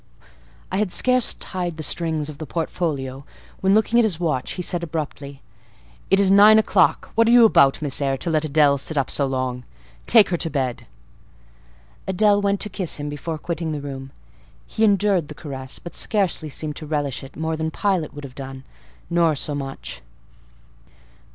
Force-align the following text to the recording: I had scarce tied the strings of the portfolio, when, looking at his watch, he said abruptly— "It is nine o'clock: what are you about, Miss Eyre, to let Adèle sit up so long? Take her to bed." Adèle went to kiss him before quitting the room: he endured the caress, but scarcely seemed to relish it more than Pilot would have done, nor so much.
I 0.71 0.77
had 0.77 0.91
scarce 0.91 1.35
tied 1.35 1.77
the 1.77 1.83
strings 1.83 2.27
of 2.27 2.39
the 2.39 2.47
portfolio, 2.47 3.23
when, 3.59 3.75
looking 3.75 3.99
at 3.99 4.03
his 4.03 4.19
watch, 4.19 4.53
he 4.53 4.63
said 4.63 4.81
abruptly— 4.81 5.43
"It 6.09 6.19
is 6.19 6.31
nine 6.31 6.57
o'clock: 6.57 7.11
what 7.13 7.27
are 7.27 7.31
you 7.31 7.45
about, 7.45 7.83
Miss 7.83 8.01
Eyre, 8.01 8.17
to 8.17 8.31
let 8.31 8.41
Adèle 8.41 8.79
sit 8.79 8.97
up 8.97 9.11
so 9.11 9.27
long? 9.27 9.63
Take 10.07 10.29
her 10.29 10.37
to 10.37 10.49
bed." 10.49 10.87
Adèle 12.07 12.41
went 12.41 12.59
to 12.61 12.67
kiss 12.69 12.95
him 12.95 13.09
before 13.09 13.37
quitting 13.37 13.73
the 13.73 13.79
room: 13.79 14.11
he 14.65 14.83
endured 14.83 15.27
the 15.27 15.35
caress, 15.35 15.77
but 15.77 15.93
scarcely 15.93 16.49
seemed 16.49 16.77
to 16.77 16.87
relish 16.87 17.23
it 17.23 17.35
more 17.35 17.55
than 17.55 17.69
Pilot 17.69 18.11
would 18.11 18.23
have 18.23 18.33
done, 18.33 18.63
nor 19.07 19.35
so 19.35 19.53
much. 19.53 20.01